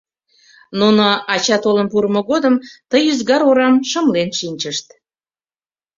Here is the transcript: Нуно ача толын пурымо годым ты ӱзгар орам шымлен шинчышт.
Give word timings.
Нуно 0.79 1.05
ача 1.33 1.57
толын 1.63 1.87
пурымо 1.91 2.21
годым 2.31 2.55
ты 2.89 2.97
ӱзгар 3.11 3.41
орам 3.49 3.75
шымлен 3.89 4.29
шинчышт. 4.39 4.87